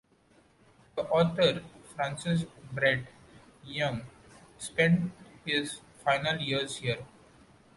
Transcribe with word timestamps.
The 0.95 1.03
author 1.03 1.61
Francis 1.95 2.45
Brett 2.71 3.05
Young 3.63 4.01
spent 4.57 5.11
his 5.45 5.79
final 6.03 6.37
years 6.39 6.77
here. 6.77 7.05